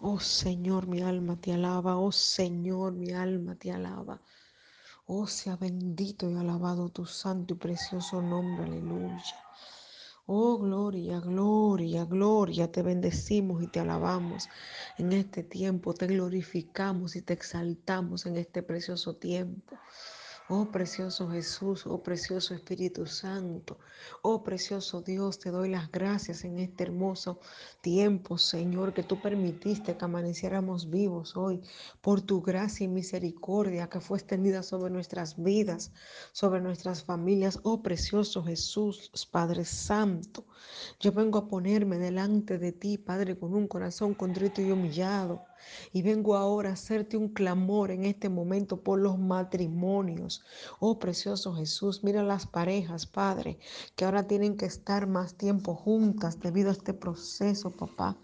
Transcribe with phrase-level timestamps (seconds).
[0.00, 1.96] Oh Señor, mi alma te alaba.
[1.98, 4.20] Oh Señor, mi alma te alaba.
[5.08, 8.64] Oh, sea bendito y alabado tu santo y precioso nombre.
[8.64, 9.36] Aleluya.
[10.26, 12.72] Oh, gloria, gloria, gloria.
[12.72, 14.48] Te bendecimos y te alabamos
[14.98, 15.94] en este tiempo.
[15.94, 19.76] Te glorificamos y te exaltamos en este precioso tiempo.
[20.48, 23.80] Oh precioso Jesús, oh precioso Espíritu Santo,
[24.22, 27.40] oh precioso Dios, te doy las gracias en este hermoso
[27.80, 31.62] tiempo, Señor, que tú permitiste que amaneciéramos vivos hoy
[32.00, 35.90] por tu gracia y misericordia que fue extendida sobre nuestras vidas,
[36.30, 37.58] sobre nuestras familias.
[37.64, 40.44] Oh precioso Jesús, Padre Santo,
[41.00, 45.44] yo vengo a ponerme delante de ti, Padre, con un corazón contrito y humillado.
[45.92, 50.42] Y vengo ahora a hacerte un clamor en este momento por los matrimonios.
[50.80, 53.58] Oh precioso Jesús, mira las parejas, Padre,
[53.94, 58.16] que ahora tienen que estar más tiempo juntas debido a este proceso, papá.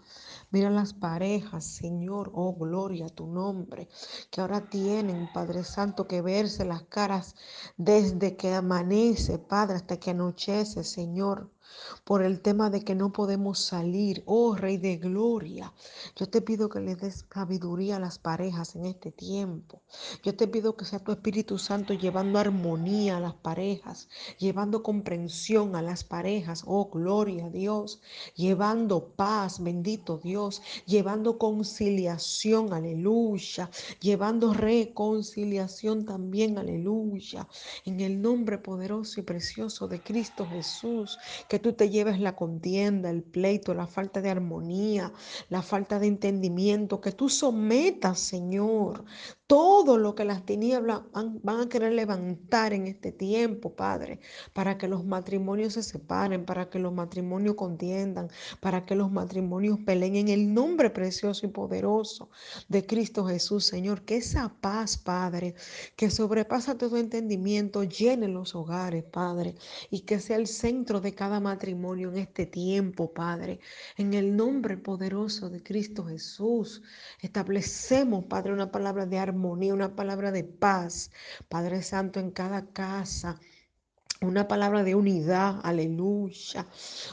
[0.51, 3.89] Mira las parejas, Señor, oh gloria a tu nombre,
[4.29, 7.35] que ahora tienen, Padre Santo, que verse las caras
[7.77, 11.52] desde que amanece, Padre, hasta que anochece, Señor
[12.03, 14.23] por el tema de que no podemos salir.
[14.25, 15.73] Oh Rey de Gloria,
[16.15, 19.81] yo te pido que le des sabiduría a las parejas en este tiempo.
[20.23, 25.75] Yo te pido que sea tu Espíritu Santo llevando armonía a las parejas, llevando comprensión
[25.75, 26.63] a las parejas.
[26.65, 28.01] Oh Gloria a Dios,
[28.35, 33.69] llevando paz, bendito Dios, llevando conciliación, aleluya,
[33.99, 37.47] llevando reconciliación también, aleluya.
[37.85, 41.17] En el nombre poderoso y precioso de Cristo Jesús,
[41.53, 45.13] que tú te lleves la contienda, el pleito, la falta de armonía,
[45.49, 49.05] la falta de entendimiento, que tú sometas, Señor,
[49.45, 54.19] todo lo que las tinieblas van, a querer levantar en este tiempo, Padre,
[54.51, 59.77] para que los matrimonios se separen, para que los matrimonios contiendan, para que los matrimonios
[59.85, 62.31] peleen en el nombre precioso y poderoso
[62.67, 64.05] de Cristo Jesús, Señor.
[64.05, 65.53] Que esa paz, Padre,
[65.95, 69.53] que sobrepasa todo entendimiento, llene los hogares, Padre,
[69.91, 73.59] y que sea el centro de cada matrimonio en este tiempo, Padre.
[73.97, 76.81] En el nombre poderoso de Cristo Jesús,
[77.21, 81.11] establecemos, Padre, una palabra de armonía, una palabra de paz,
[81.49, 83.39] Padre Santo, en cada casa
[84.23, 86.65] una palabra de unidad, aleluya.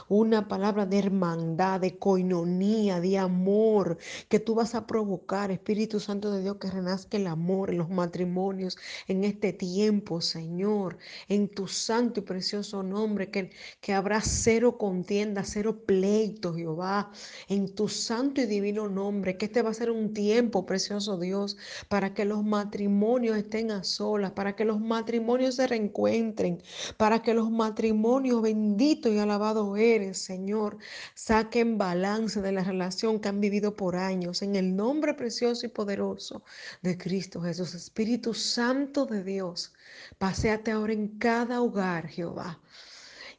[0.07, 3.97] Una palabra de hermandad, de coinonía, de amor,
[4.29, 7.89] que tú vas a provocar, Espíritu Santo de Dios, que renazca el amor en los
[7.89, 8.77] matrimonios
[9.07, 10.97] en este tiempo, Señor.
[11.27, 13.51] En tu santo y precioso nombre, que,
[13.81, 17.11] que habrá cero contienda, cero pleito, Jehová.
[17.49, 21.57] En tu santo y divino nombre, que este va a ser un tiempo, precioso Dios,
[21.89, 26.61] para que los matrimonios estén a solas, para que los matrimonios se reencuentren
[27.01, 30.77] para que los matrimonios benditos y alabados eres, Señor,
[31.15, 34.43] saquen balance de la relación que han vivido por años.
[34.43, 36.43] En el nombre precioso y poderoso
[36.83, 39.73] de Cristo Jesús, Espíritu Santo de Dios,
[40.19, 42.59] paséate ahora en cada hogar, Jehová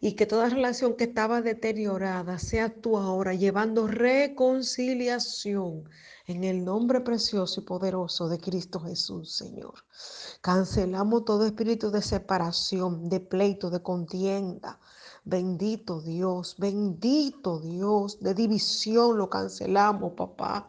[0.04, 5.88] y que toda relación que estaba deteriorada sea tú ahora llevando reconciliación
[6.26, 9.74] en el nombre precioso y poderoso de Cristo Jesús, Señor.
[10.40, 14.80] Cancelamos todo espíritu de separación, de pleito, de contienda.
[15.24, 20.69] Bendito Dios, bendito Dios, de división lo cancelamos, papá.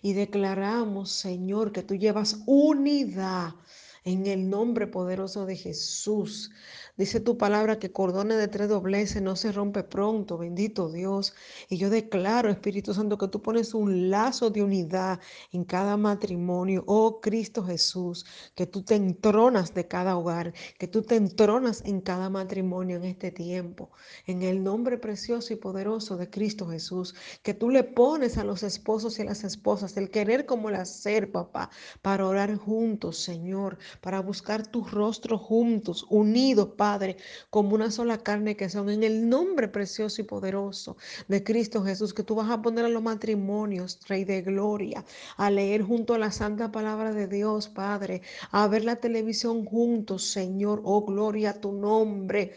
[0.00, 3.56] Y declaramos, Señor, que tú llevas unidad
[4.04, 6.50] en el nombre poderoso de Jesús.
[6.96, 11.32] Dice tu palabra que cordones de tres dobleces no se rompe pronto, bendito Dios.
[11.68, 15.18] Y yo declaro, Espíritu Santo, que tú pones un lazo de unidad
[15.52, 16.84] en cada matrimonio.
[16.86, 22.02] Oh Cristo Jesús, que tú te entronas de cada hogar, que tú te entronas en
[22.02, 23.90] cada matrimonio en este tiempo.
[24.26, 28.62] En el nombre precioso y poderoso de Cristo Jesús, que tú le pones a los
[28.62, 31.70] esposos y a las esposas el querer como el hacer, papá,
[32.02, 37.16] para orar juntos, Señor, para buscar tu rostro juntos, unidos, Padre,
[37.50, 40.96] como una sola carne que son en el nombre precioso y poderoso
[41.28, 45.04] de Cristo Jesús, que tú vas a poner a los matrimonios, Rey de Gloria,
[45.36, 50.24] a leer junto a la santa palabra de Dios, Padre, a ver la televisión juntos,
[50.24, 52.52] Señor, oh gloria a tu nombre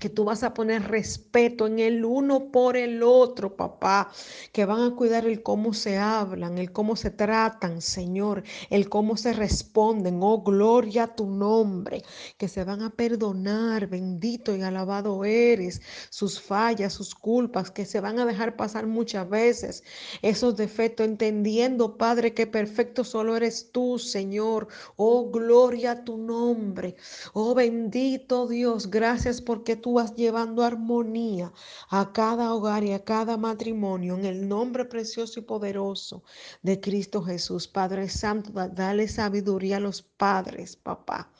[0.00, 4.12] que tú vas a poner respeto en el uno por el otro, papá,
[4.52, 9.16] que van a cuidar el cómo se hablan, el cómo se tratan, Señor, el cómo
[9.16, 12.04] se responden, oh gloria a tu nombre,
[12.36, 18.00] que se van a perdonar, bendito y alabado eres, sus fallas, sus culpas, que se
[18.00, 19.82] van a dejar pasar muchas veces
[20.22, 26.94] esos defectos, entendiendo, Padre, que perfecto solo eres tú, Señor, oh gloria a tu nombre,
[27.32, 31.50] oh bendito Dios, gracias porque tú tú vas llevando armonía
[31.88, 36.22] a cada hogar y a cada matrimonio en el nombre precioso y poderoso
[36.60, 37.66] de Cristo Jesús.
[37.68, 41.30] Padre Santo, dale sabiduría a los padres, papá.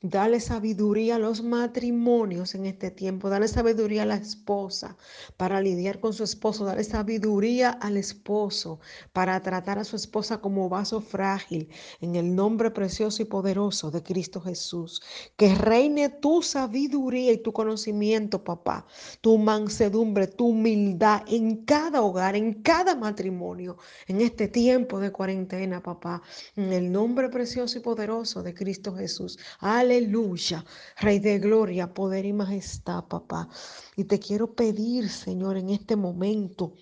[0.00, 3.30] Dale sabiduría a los matrimonios en este tiempo.
[3.30, 4.96] Dale sabiduría a la esposa
[5.36, 6.64] para lidiar con su esposo.
[6.64, 8.78] Dale sabiduría al esposo
[9.12, 11.68] para tratar a su esposa como vaso frágil.
[12.00, 15.02] En el nombre precioso y poderoso de Cristo Jesús.
[15.36, 18.86] Que reine tu sabiduría y tu conocimiento, papá.
[19.20, 23.78] Tu mansedumbre, tu humildad en cada hogar, en cada matrimonio.
[24.06, 26.22] En este tiempo de cuarentena, papá.
[26.54, 29.40] En el nombre precioso y poderoso de Cristo Jesús.
[29.88, 30.66] Aleluya.
[31.00, 33.48] Rey de gloria, poder y majestad, papá.
[33.96, 36.74] Y te quiero pedir, Señor, en este momento,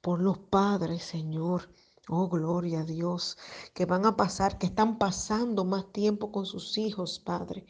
[0.00, 1.74] por los padres, Señor.
[2.08, 3.36] Oh, gloria a Dios,
[3.74, 7.66] que van a pasar, que están pasando más tiempo con sus hijos, Padre.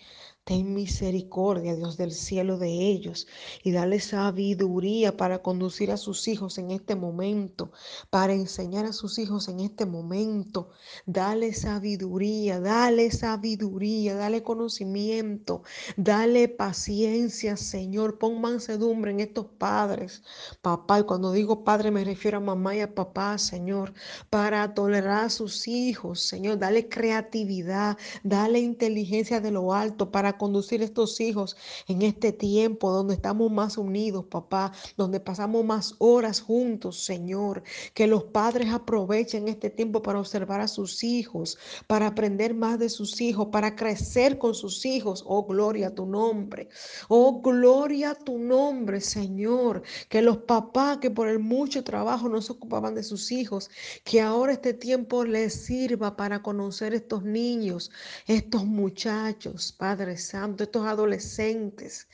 [0.48, 3.26] Ten misericordia, Dios del cielo, de ellos
[3.62, 7.70] y dale sabiduría para conducir a sus hijos en este momento,
[8.08, 10.70] para enseñar a sus hijos en este momento.
[11.04, 15.64] Dale sabiduría, dale sabiduría, dale conocimiento,
[15.98, 18.18] dale paciencia, Señor.
[18.18, 20.22] Pon mansedumbre en estos padres,
[20.62, 21.00] papá.
[21.00, 23.92] Y cuando digo padre me refiero a mamá y a papá, Señor,
[24.30, 26.58] para tolerar a sus hijos, Señor.
[26.58, 31.56] Dale creatividad, dale inteligencia de lo alto para conducir estos hijos
[31.86, 37.62] en este tiempo donde estamos más unidos, papá, donde pasamos más horas juntos, Señor.
[37.94, 42.88] Que los padres aprovechen este tiempo para observar a sus hijos, para aprender más de
[42.88, 45.24] sus hijos, para crecer con sus hijos.
[45.26, 46.68] Oh, gloria a tu nombre.
[47.08, 49.82] Oh, gloria a tu nombre, Señor.
[50.08, 53.70] Que los papás que por el mucho trabajo no se ocupaban de sus hijos,
[54.04, 57.90] que ahora este tiempo les sirva para conocer estos niños,
[58.26, 62.08] estos muchachos, padres Santo, estos adolescentes,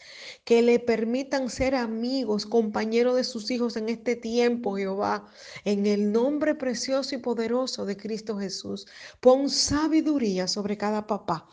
[0.45, 5.27] que le permitan ser amigos, compañeros de sus hijos en este tiempo, Jehová,
[5.65, 8.87] en el nombre precioso y poderoso de Cristo Jesús.
[9.21, 11.49] Pon sabiduría sobre cada papá.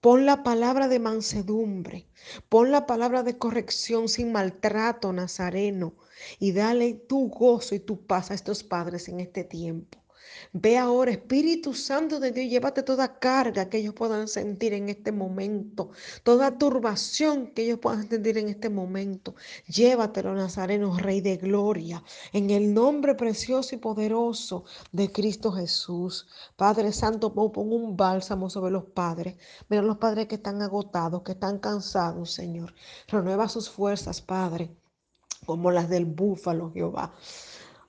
[0.00, 2.06] Pon la palabra de mansedumbre,
[2.50, 5.94] pon la palabra de corrección sin maltrato, Nazareno,
[6.38, 10.03] y dale tu gozo y tu paz a estos padres en este tiempo.
[10.52, 15.12] Ve ahora, Espíritu Santo de Dios, llévate toda carga que ellos puedan sentir en este
[15.12, 15.90] momento,
[16.22, 19.34] toda turbación que ellos puedan sentir en este momento.
[19.66, 26.26] Llévatelo, Nazareno, Rey de Gloria, en el nombre precioso y poderoso de Cristo Jesús.
[26.56, 29.36] Padre Santo, pon un bálsamo sobre los padres.
[29.68, 32.74] Mira los padres que están agotados, que están cansados, Señor.
[33.08, 34.70] Renueva sus fuerzas, Padre,
[35.46, 37.12] como las del búfalo, Jehová.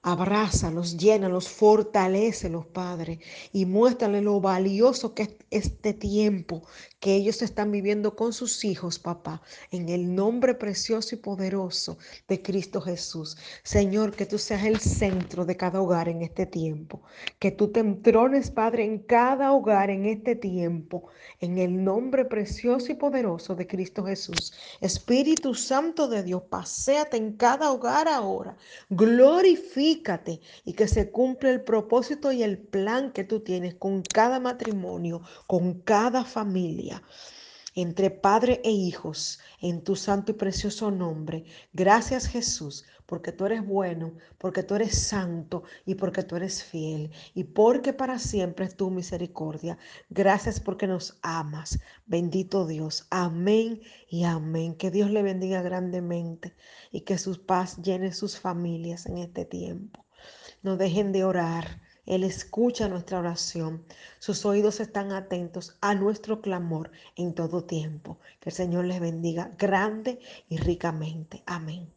[0.07, 3.19] Abrázalos, llénalos, fortalecelos, Padre,
[3.51, 6.61] y muéstrale lo valioso que es este tiempo
[6.99, 9.41] que ellos están viviendo con sus hijos, papá,
[9.71, 11.97] en el nombre precioso y poderoso
[12.27, 13.37] de Cristo Jesús.
[13.63, 17.01] Señor, que tú seas el centro de cada hogar en este tiempo,
[17.39, 21.07] que tú te entrones, Padre, en cada hogar en este tiempo,
[21.39, 24.53] en el nombre precioso y poderoso de Cristo Jesús.
[24.81, 28.55] Espíritu Santo de Dios, paséate en cada hogar ahora,
[28.89, 29.94] glorifica
[30.65, 35.21] y que se cumpla el propósito y el plan que tú tienes con cada matrimonio,
[35.47, 37.03] con cada familia
[37.75, 41.43] entre padre e hijos, en tu santo y precioso nombre.
[41.73, 47.11] Gracias Jesús, porque tú eres bueno, porque tú eres santo y porque tú eres fiel
[47.33, 49.77] y porque para siempre es tu misericordia.
[50.09, 51.79] Gracias porque nos amas.
[52.05, 53.07] Bendito Dios.
[53.11, 54.75] Amén y amén.
[54.75, 56.55] Que Dios le bendiga grandemente
[56.91, 60.05] y que su paz llene sus familias en este tiempo.
[60.63, 63.83] No dejen de orar él escucha nuestra oración.
[64.19, 68.19] Sus oídos están atentos a nuestro clamor en todo tiempo.
[68.39, 70.19] Que el Señor les bendiga grande
[70.49, 71.41] y ricamente.
[71.45, 71.94] Amén.